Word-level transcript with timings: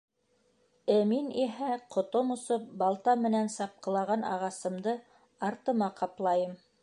Э, 0.93 0.93
мин 1.09 1.27
иһә, 1.41 1.67
ҡотом 1.95 2.33
осоп, 2.37 2.65
балта 2.81 3.15
менән 3.27 3.53
сапҡылаған 3.57 4.27
ағасымды 4.33 4.99
артыма 5.51 5.91
ҡаплайым. 6.01 6.57